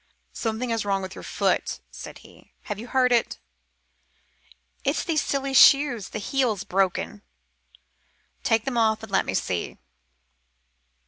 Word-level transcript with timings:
"Something 0.33 0.71
is 0.71 0.83
wrong 0.83 1.03
with 1.03 1.13
your 1.13 1.23
foot," 1.23 1.79
said 1.91 2.17
he. 2.25 2.53
"Have 2.63 2.79
you 2.79 2.87
hurt 2.87 3.11
it?" 3.11 3.37
"It's 4.83 5.03
these 5.03 5.21
silly 5.21 5.53
shoes; 5.53 6.09
the 6.09 6.17
heel's 6.17 6.63
broken." 6.63 7.21
"Take 8.41 8.65
them 8.65 8.79
off 8.79 9.03
and 9.03 9.11
let 9.11 9.27
me 9.27 9.35
see." 9.35 9.77